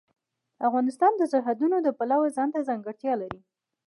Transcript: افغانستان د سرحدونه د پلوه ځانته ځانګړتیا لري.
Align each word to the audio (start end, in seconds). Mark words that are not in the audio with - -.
افغانستان 0.67 1.11
د 1.17 1.21
سرحدونه 1.31 1.77
د 1.81 1.87
پلوه 1.97 2.27
ځانته 2.37 2.59
ځانګړتیا 2.67 3.13
لري. 3.21 3.41